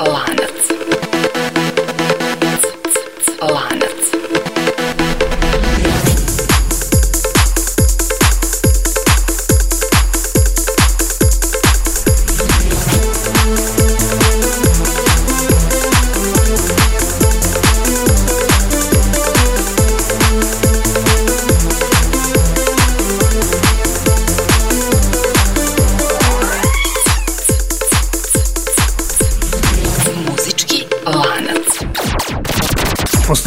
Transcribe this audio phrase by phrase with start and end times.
[0.00, 0.47] Lanac.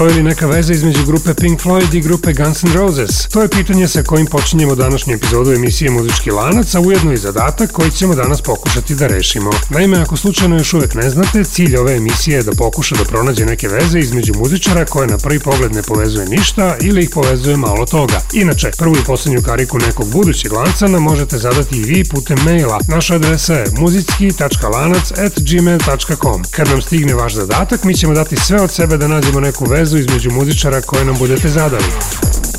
[0.02, 3.28] Postoji li neka veza između grupe Pink Floyd i grupe Guns N' Roses?
[3.28, 7.72] To je pitanje sa kojim počinjemo današnju epizodu emisije Muzički lanac, a ujedno i zadatak
[7.72, 9.52] koji ćemo danas pokušati da rešimo.
[9.70, 13.46] Naime, ako slučajno još uvek ne znate, cilj ove emisije je da pokuša da pronađe
[13.46, 17.86] neke veze između muzičara koje na prvi pogled ne povezuje ništa ili ih povezuje malo
[17.86, 18.22] toga.
[18.34, 22.80] Inače, prvu i poslednju kariku nekog budućeg lanca nam možete zadati i vi putem maila.
[22.88, 28.98] Naša adresa je muzicki.lanac.gmail.com Kad nam stigne vaš zadatak, mi ćemo dati sve od sebe
[28.98, 31.84] da nađemo neku vezu između muzičara koje nam budete zadali.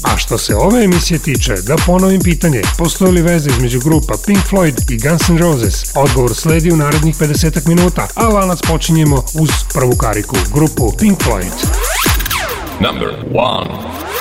[0.03, 4.41] A što se ove emisije tiče, da ponovim pitanje, postoji li veza između grupa Pink
[4.51, 5.85] Floyd i Guns N' Roses?
[5.95, 11.53] Odgovor sledi u narednih 50 minuta, a lanac počinjemo uz prvu kariku, grupu Pink Floyd.
[12.81, 14.12] Number one.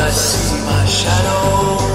[0.00, 1.87] I see my shadow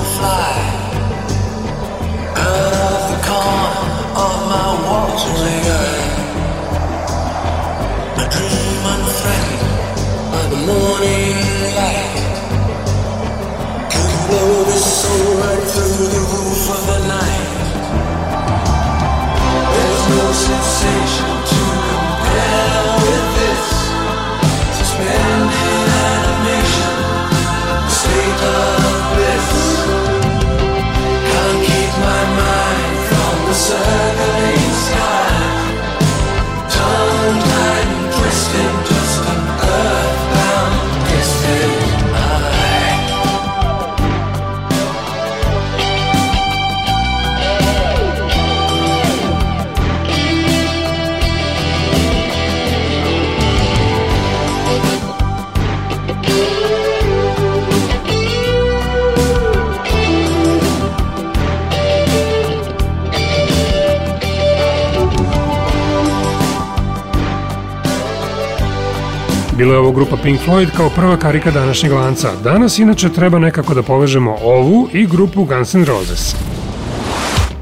[69.63, 72.31] Bila je ovo grupa Pink Floyd kao prva karika današnjeg lanca.
[72.43, 76.35] Danas inače treba nekako da povežemo ovu i grupu Guns N' Roses.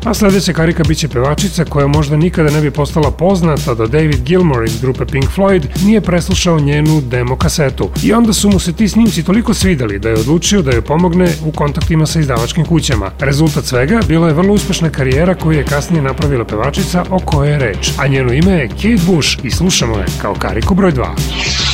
[0.06, 4.66] A sledeća karika biće pevačica koja možda nikada ne bi postala poznata da David Gilmour
[4.66, 7.90] iz grupe Pink Floyd nije preslušao njenu demo kasetu.
[8.04, 11.34] I onda su mu se ti snimci toliko svideli da je odlučio da joj pomogne
[11.46, 13.12] u kontaktima sa izdavačkim kućama.
[13.20, 17.60] Rezultat svega bila je vrlo uspešna karijera koju je kasnije napravila pevačica o kojoj je
[17.60, 21.71] reč, a njeno ime je Kate Bush i slušamo je kao kariku broj 2.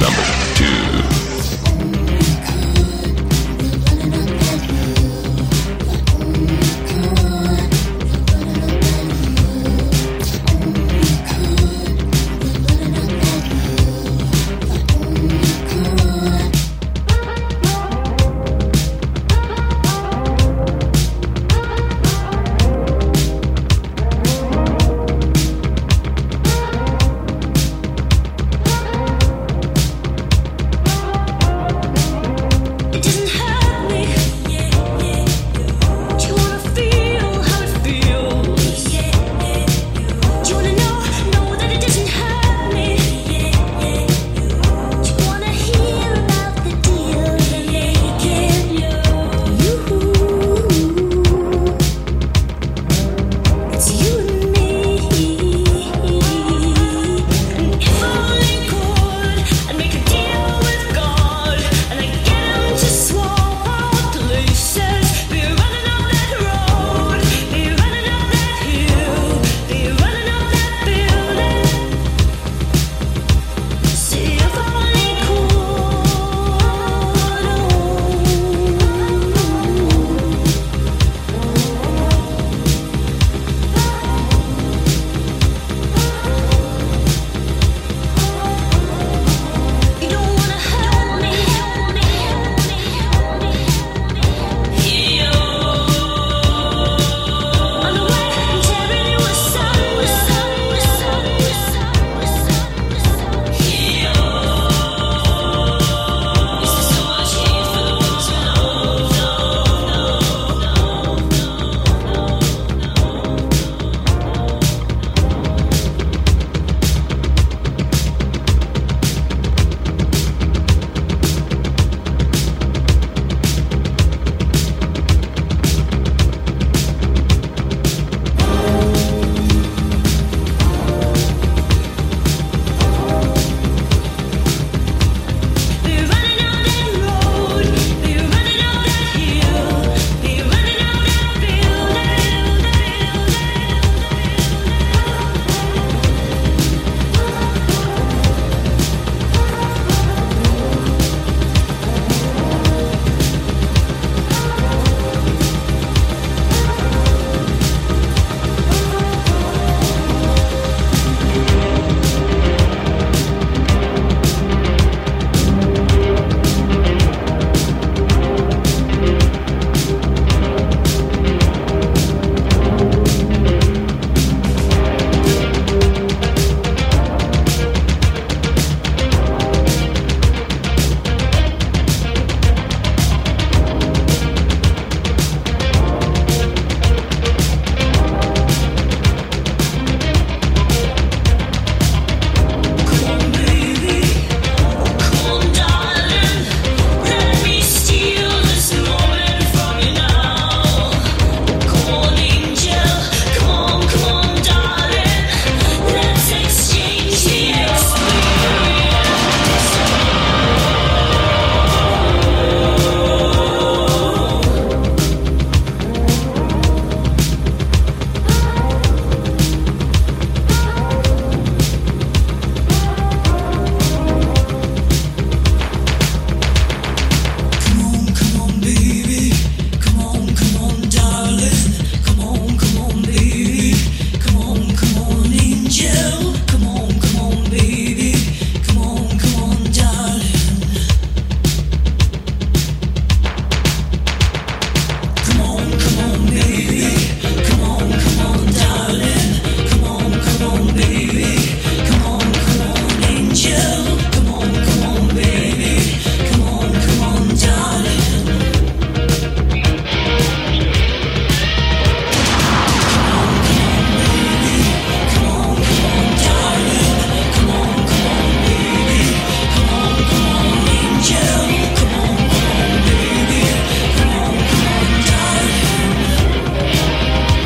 [0.00, 0.24] Number
[0.56, 1.23] two.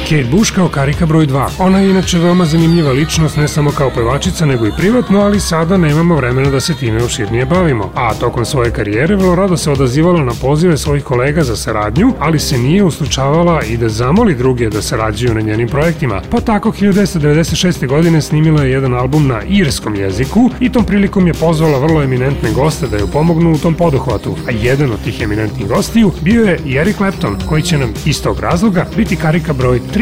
[0.08, 1.48] Kate Bush kao karika broj 2.
[1.58, 5.76] Ona je inače veoma zanimljiva ličnost ne samo kao pevačica nego i privatno, ali sada
[5.76, 7.90] nemamo vremena da se time opširnije bavimo.
[7.94, 12.38] A tokom svoje karijere vrlo rado se odazivala na pozive svojih kolega za saradnju, ali
[12.38, 16.22] se nije uslučavala i da zamoli druge da sarađuju na njenim projektima.
[16.30, 17.86] Pa tako 1996.
[17.86, 22.52] godine snimila je jedan album na irskom jeziku i tom prilikom je pozvala vrlo eminentne
[22.52, 24.36] goste da joj pomognu u tom poduhvatu.
[24.48, 28.40] A jedan od tih eminentnih gostiju bio je Eric Clapton, koji će nam iz tog
[28.40, 29.98] razloga biti karika broj 3.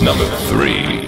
[0.00, 1.01] Number three.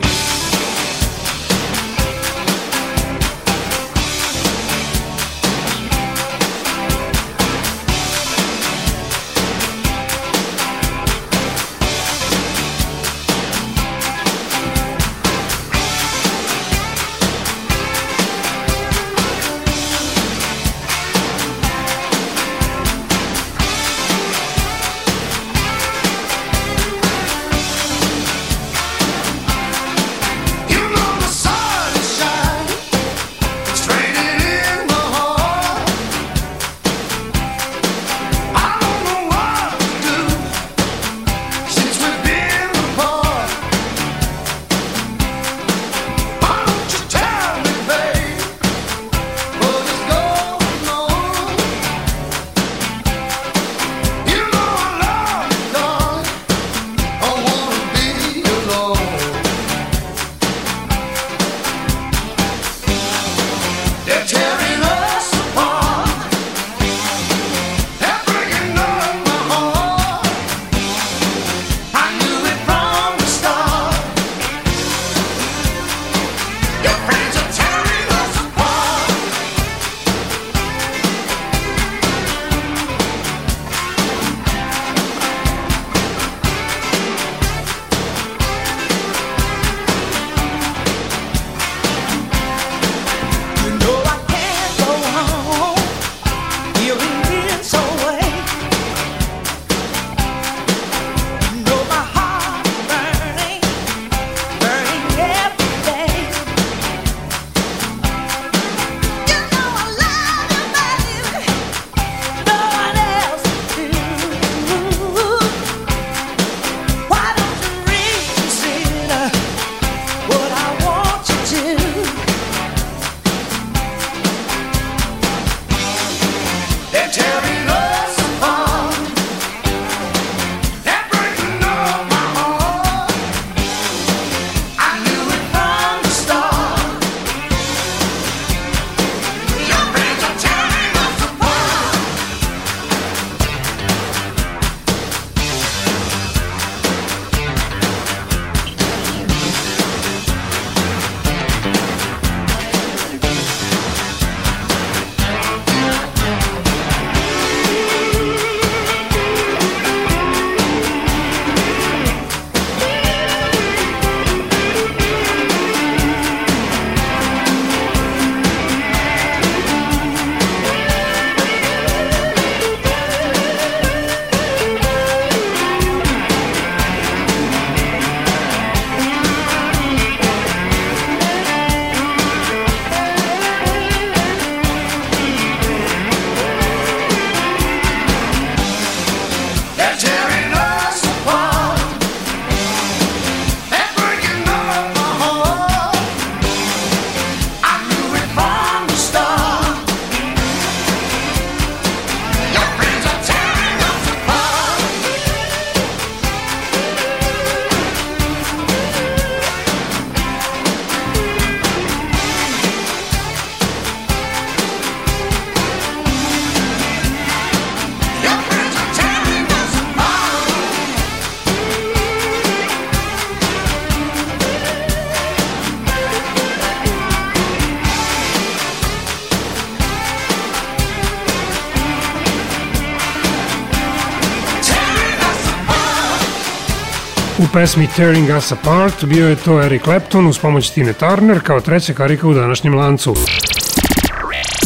[237.45, 241.61] U pesmi Tearing Us Apart bio je to Eric Clapton uz pomoć Tine Turner kao
[241.61, 243.17] treća karika u današnjem lancu.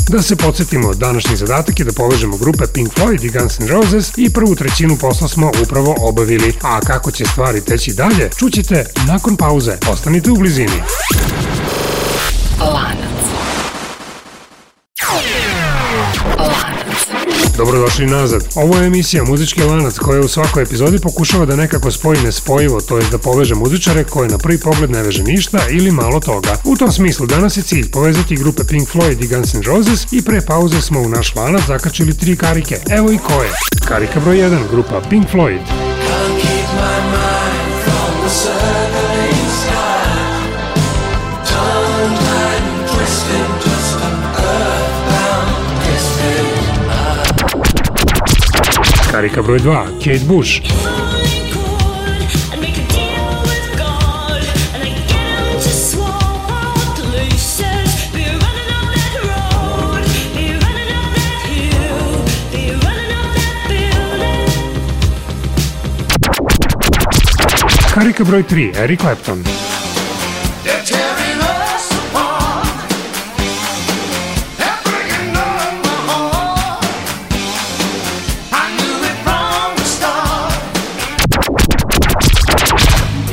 [0.08, 4.12] Da se podsjetimo, današnji zadatak je da povežemo grupe Pink Floyd i Guns N' Roses
[4.16, 6.54] i prvu trećinu posla smo upravo obavili.
[6.62, 9.76] A kako će stvari teći dalje, čućete nakon pauze.
[9.90, 10.82] Ostanite u blizini.
[12.60, 13.08] Lanac.
[17.58, 18.44] Dobrodošli nazad.
[18.54, 22.98] Ovo je emisija Muzički lanac koja u svakoj epizodi pokušava da nekako spoji nespojivo, to
[22.98, 26.56] je da poveže muzičare koje na prvi pogled ne veže ništa ili malo toga.
[26.64, 30.22] U tom smislu danas je cilj povezati grupe Pink Floyd i Guns N' Roses i
[30.22, 32.80] pre pauze smo u naš lanac zakačili tri karike.
[32.90, 33.50] Evo i koje.
[33.88, 35.60] Karika broj 1, grupa Pink Floyd.
[35.66, 38.87] Can't keep my mind from the
[62.52, 64.46] be running up that building.
[67.94, 69.67] Karika broj 3, Eric Clapton.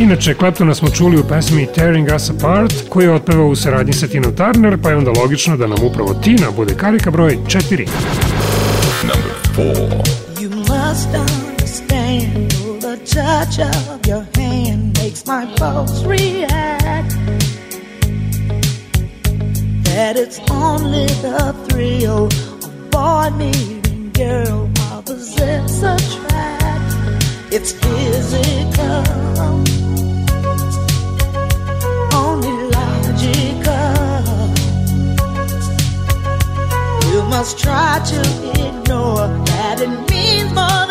[0.05, 4.07] Inače, Claptona smo čuli u pesmi Tearing Us Apart, koju je otpevao u saradnji sa
[4.07, 7.87] Tinom Turner, pa je onda logično da nam upravo Tina bude karika broj 4.
[9.03, 9.89] Number four.
[10.39, 17.15] You must understand the touch of your hand makes my pulse react.
[19.83, 26.25] That it's only the thrill of boy meeting girl opposites attract.
[27.51, 29.03] It's physical,
[37.37, 38.19] must try to
[38.65, 40.84] ignore that it means more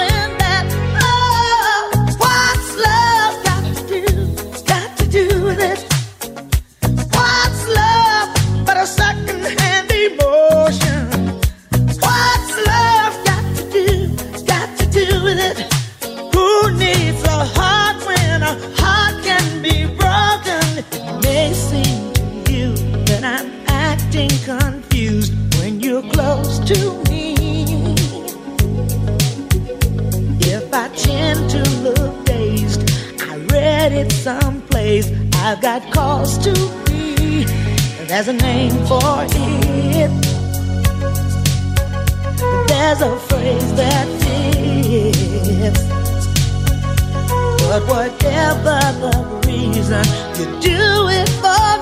[36.25, 36.53] cause to
[36.87, 37.45] be.
[38.07, 40.11] There's a name for it.
[42.69, 45.85] There's a phrase that fits.
[47.69, 49.15] But whatever the
[49.47, 50.05] reason,
[50.39, 51.74] you do it for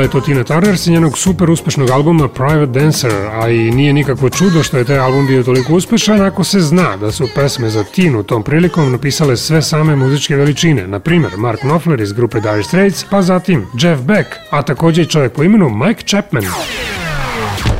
[0.00, 3.92] Bila je to Tina Turner sa njenog super uspešnog albuma Private Dancer, a i nije
[3.92, 7.70] nikakvo čudo što je taj album bio toliko uspešan ako se zna da su pesme
[7.70, 12.40] za Tinu tom prilikom napisale sve same muzičke veličine, na primer Mark Knopfler iz grupe
[12.40, 16.44] Dire Straits, pa zatim Jeff Beck, a takođe i čovjek po imenu Mike Chapman.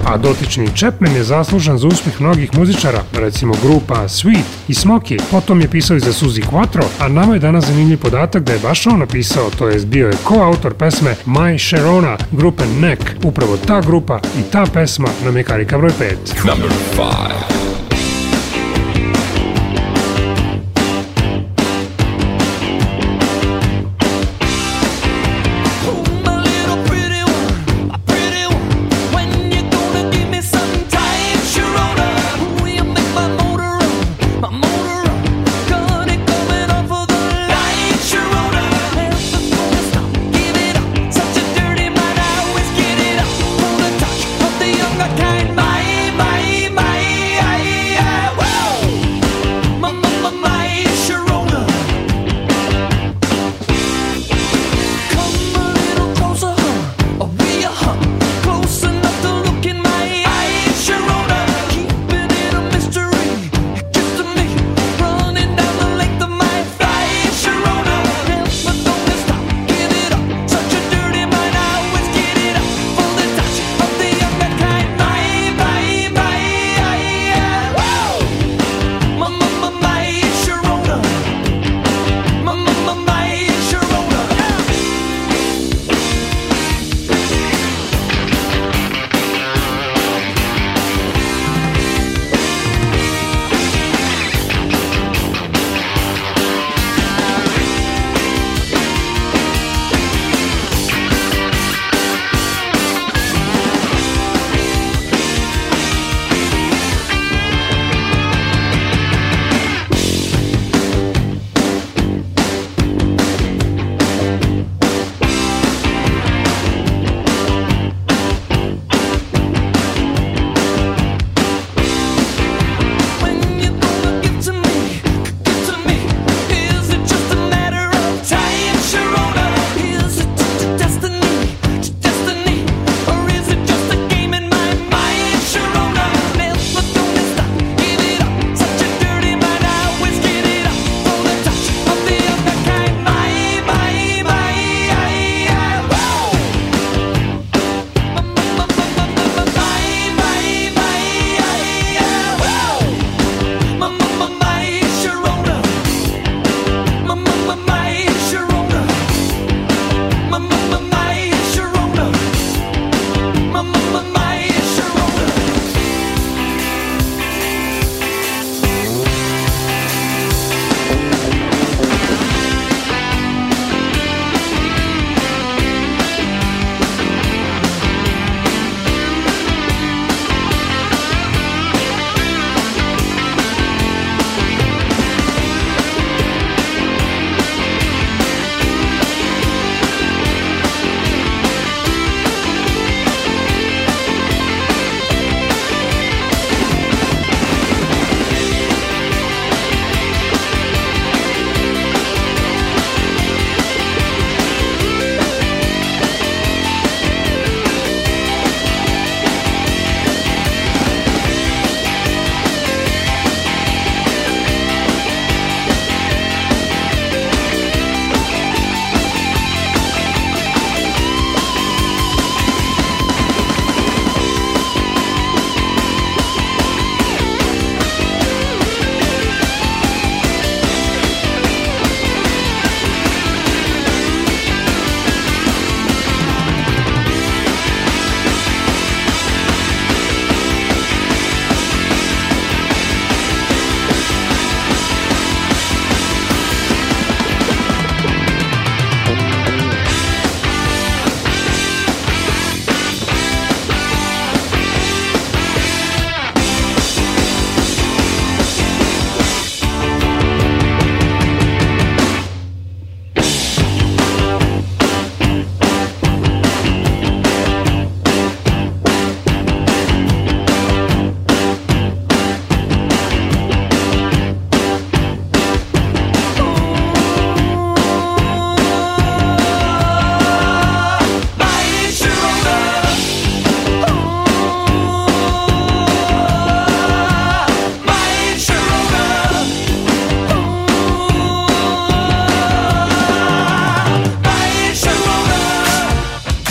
[0.05, 5.61] A dotični Chapman je zaslužan za uspeh mnogih muzičara, recimo grupa Sweet i Smokey, potom
[5.61, 8.87] je pisao i za Suzy Quattro, a nama je danas zanimljiv podatak da je baš
[8.87, 13.03] on napisao, to jest bio je koautor pesme My Sharona grupe Neck.
[13.25, 16.47] Upravo ta grupa i ta pesma nam je karika broj 5.
[16.47, 17.60] Number five.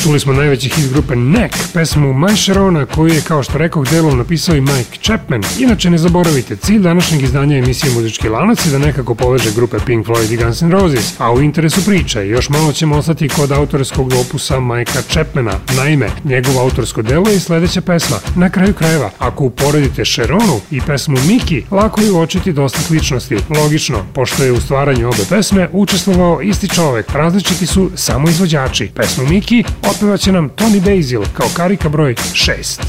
[0.09, 4.17] Čuli smo najveći hit grupe Neck, pesmu My Sharona, koju je, kao što rekoh, delom
[4.17, 5.41] napisao i Mike Chapman.
[5.59, 10.07] Inače, ne zaboravite, cilj današnjeg izdanja emisije Muzički lanac je da nekako poveže grupe Pink
[10.07, 14.13] Floyd i Guns N' Roses, a u interesu priče još malo ćemo ostati kod autorskog
[14.13, 15.53] opusa Majka Chapmana.
[15.77, 18.17] Naime, njegovo autorsko delo je sledeća pesma.
[18.35, 23.37] Na kraju krajeva, ako uporedite Sharonu i pesmu Miki, lako je uočiti dosta sličnosti.
[23.49, 28.91] Logično, pošto je u stvaranju obe pesme učestvovao isti čovek, različiti su samo izvođači.
[28.95, 29.63] Pesmu Miki
[29.99, 32.79] otpevaće nam Tony Basil kao karika broj 6.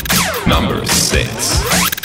[0.46, 1.99] Number 6.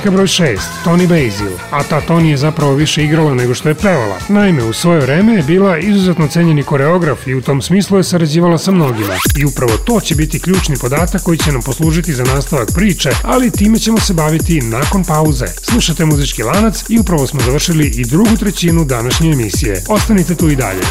[0.00, 3.74] Karika broj 6, Tony Basil, a ta Tony je zapravo više igrala nego što je
[3.74, 4.18] pevala.
[4.28, 8.58] Naime, u svoje vreme je bila izuzetno cenjeni koreograf i u tom smislu je sarađivala
[8.58, 9.14] sa mnogima.
[9.36, 13.50] I upravo to će biti ključni podatak koji će nam poslužiti za nastavak priče, ali
[13.50, 15.46] time ćemo se baviti nakon pauze.
[15.62, 19.82] Slušate muzički lanac i upravo smo završili i drugu trećinu današnje emisije.
[19.88, 20.82] Ostanite tu i dalje.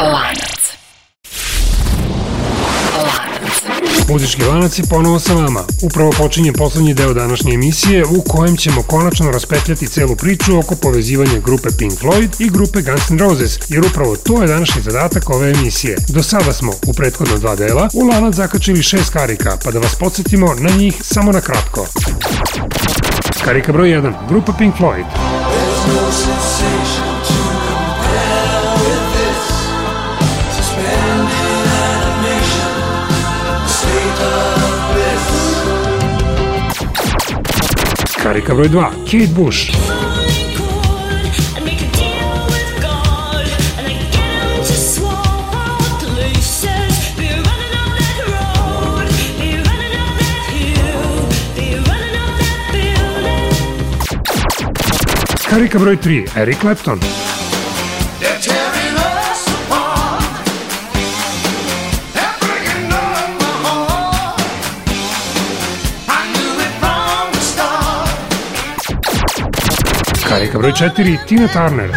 [0.00, 0.65] Lanac.
[4.08, 5.60] Muzički lanac je ponovo sa vama.
[5.82, 11.40] Upravo počinje poslednji deo današnje emisije u kojem ćemo konačno raspetljati celu priču oko povezivanja
[11.44, 15.50] grupe Pink Floyd i grupe Guns N' Roses, jer upravo to je današnji zadatak ove
[15.50, 15.96] emisije.
[16.08, 19.94] Do sada smo, u prethodna dva dela, u lanac zakačili šest karika, pa da vas
[19.94, 21.86] podsjetimo na njih samo na kratko.
[23.44, 25.04] Karika broj 1, grupa Pink Floyd.
[25.04, 27.15] There's no sensation
[38.26, 38.90] Харри Коврой 2.
[39.06, 39.70] Кейт Буш.
[55.44, 56.28] Харри Коврой 3.
[56.34, 57.00] Эрик Клэптон.
[70.28, 71.90] Karika broj 4, Tina Turner.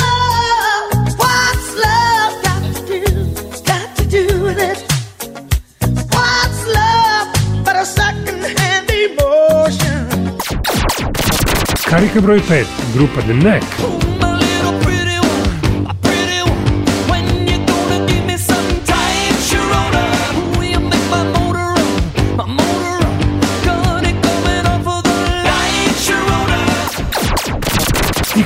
[11.90, 13.99] Karika broj 5, grupa The Neck.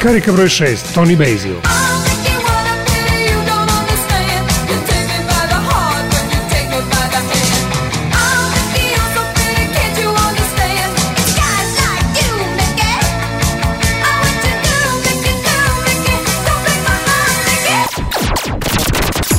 [0.03, 1.55] karika broj 6, Tony Basil.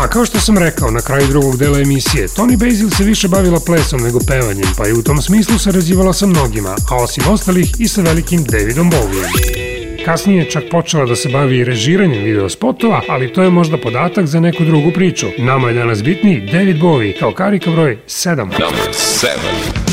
[0.00, 3.60] A kao što sam rekao na kraju drugog dela emisije, Tony Basil se više bavila
[3.60, 7.88] plesom nego pevanjem, pa i u tom smislu sarađivala sa mnogima, a osim ostalih i
[7.88, 9.63] sa velikim Davidom Bowiem.
[10.04, 13.76] Kasnije je čak počela da se bavi i režiranjem video spotova, ali to je možda
[13.76, 15.26] podatak za neku drugu priču.
[15.38, 18.36] Nama je danas bitniji David Bowie kao karika broj 7.
[18.36, 19.83] Number 7.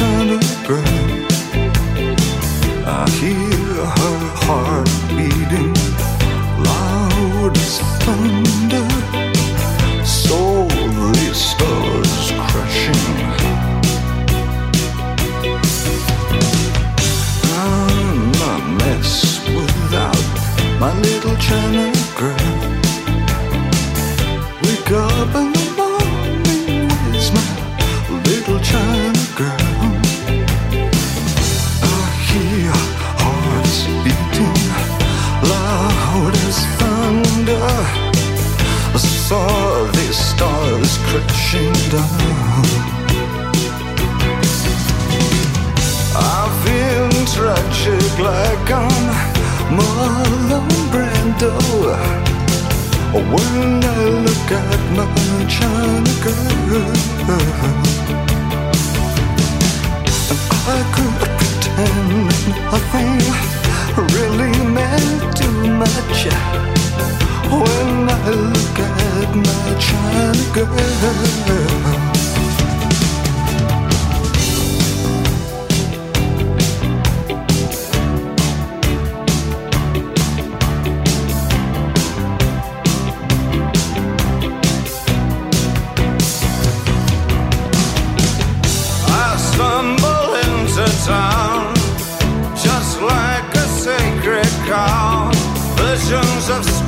[0.00, 0.39] şanı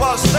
[0.03, 0.32] posso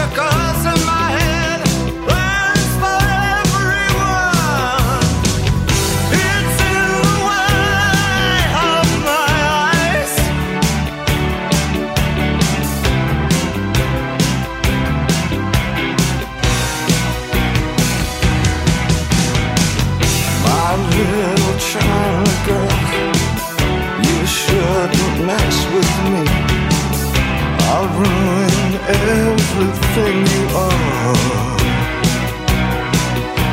[29.96, 31.56] everything you are.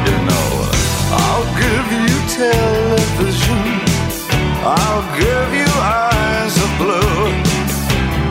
[0.08, 0.50] You know,
[1.22, 3.62] I'll give you television,
[4.64, 7.30] I'll give you eyes of blue.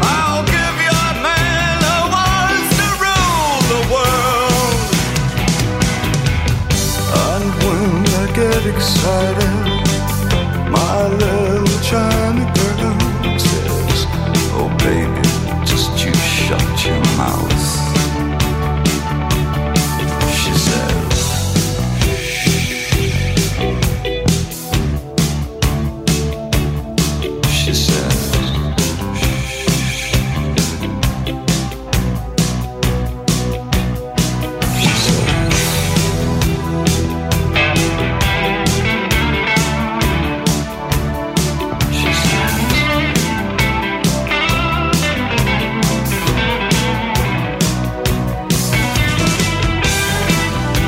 [0.02, 1.78] I'll give your man
[2.78, 4.80] to rule the world.
[7.26, 7.90] And when
[8.22, 9.39] I get excited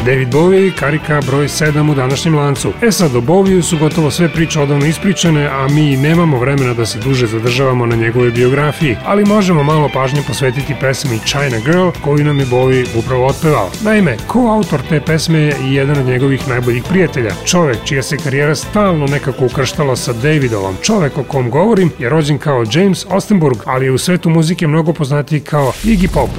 [0.07, 2.73] David Bowie, karika broj 7 u današnjem lancu.
[2.83, 6.87] E sad, o Bowiju su gotovo sve priče odavno ispričane, a mi nemamo vremena da
[6.87, 12.25] se duže zadržavamo na njegove biografiji, ali možemo malo pažnje posvetiti pesmi China Girl, koju
[12.25, 13.71] nam je Bowie upravo otpevao.
[13.85, 18.55] Naime, ko-autor te pesme je i jedan od njegovih najboljih prijatelja, čovek čija se karijera
[18.55, 20.77] stalno nekako ukrštala sa Davidovom.
[20.83, 24.93] Čovek o kom govorim je rođen kao James Ostenburg, ali je u svetu muzike mnogo
[24.93, 26.31] poznatiji kao Iggy Pop.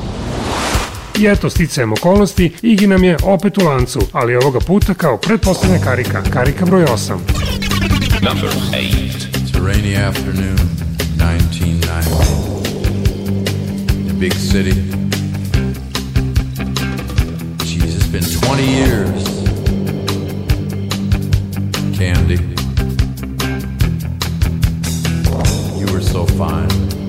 [1.20, 5.84] I eto, sticajem okolnosti, Iggy nam je opet u lancu, ali ovoga puta kao pretpostavljena
[5.84, 7.18] karika, karika broj 8.
[8.22, 8.74] Number 8.
[8.74, 10.57] It's a rainy afternoon,
[11.18, 12.43] 1990.
[13.99, 14.74] In a big city.
[17.57, 19.24] Jeez, it's been 20 years.
[21.97, 22.39] Candy.
[25.80, 27.03] You were so fine.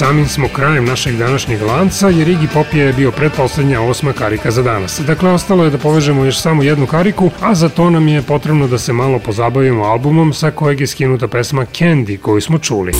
[0.00, 4.62] Samim smo krajem našeg današnjeg lanca, jer Iggy Pop je bio pretposlednja osma karika za
[4.62, 5.00] danas.
[5.00, 8.68] Dakle, ostalo je da povežemo još samo jednu kariku, a za to nam je potrebno
[8.68, 12.92] da se malo pozabavimo albumom sa kojeg je skinuta pesma Candy koju smo čuli.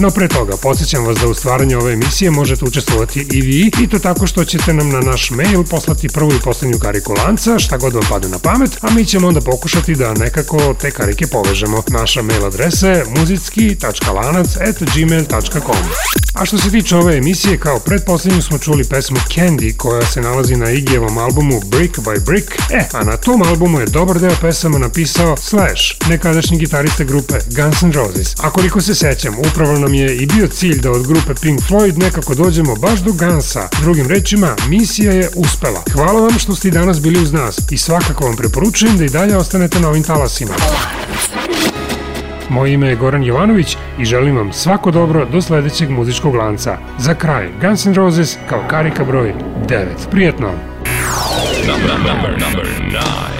[0.00, 3.88] No pre toga, podsjećam vas da u stvaranju ove emisije možete učestvovati i vi i
[3.88, 7.76] to tako što ćete nam na naš mail poslati prvu i poslednju kariku lanca, šta
[7.76, 11.82] god vam padne na pamet, a mi ćemo onda pokušati da nekako te karike povežemo.
[11.88, 15.76] Naša mail adresa je muzicki.lanac.gmail.com
[16.34, 20.56] A što se tiče ove emisije, kao predposlednju smo čuli pesmu Candy koja se nalazi
[20.56, 24.78] na Igijevom albumu Brick by Brick, e, a na tom albumu je dobar deo pesama
[24.78, 28.34] napisao Slash, nekadašnji gitarista grupe Guns N' Roses.
[28.40, 31.98] A koliko se sećam, upravo nam je i bio cilj da od grupe Pink Floyd
[31.98, 33.68] nekako dođemo baš do Gunsa.
[33.82, 35.82] Drugim rečima, misija je uspela.
[35.92, 39.08] Hvala vam što ste i danas bili uz nas i svakako vam preporučujem da i
[39.08, 40.50] dalje ostanete na ovim talasima.
[42.48, 46.78] Moje ime je Goran Jovanović i želim vam svako dobro do sledećeg muzičkog lanca.
[46.98, 49.34] Za kraj, Guns N' Roses kao karika broj
[49.68, 49.86] 9.
[50.10, 50.52] Prijetno!
[51.66, 53.37] Number, number, number nine.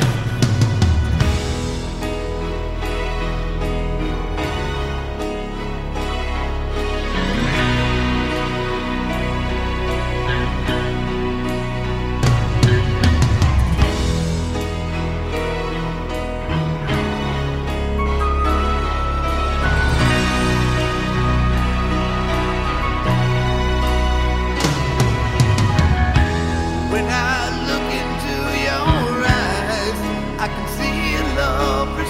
[30.79, 32.08] See love